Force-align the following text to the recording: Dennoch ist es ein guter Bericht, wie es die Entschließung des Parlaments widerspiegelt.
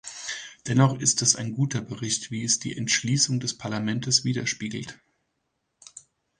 Dennoch 0.65 0.99
ist 0.99 1.21
es 1.21 1.35
ein 1.35 1.53
guter 1.53 1.79
Bericht, 1.79 2.31
wie 2.31 2.43
es 2.43 2.57
die 2.57 2.75
Entschließung 2.75 3.39
des 3.39 3.55
Parlaments 3.59 4.23
widerspiegelt. 4.23 4.97